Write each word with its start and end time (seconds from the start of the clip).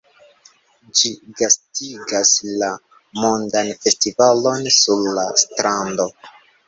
Ĝi 1.01 1.09
gastigas 1.41 2.31
la 2.63 2.69
Mondan 3.25 3.71
Festivalon 3.87 4.67
sur 4.79 5.07
la 5.19 5.27
Strando. 5.43 6.09